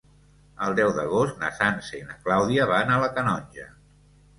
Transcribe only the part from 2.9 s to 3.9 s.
a la Canonja.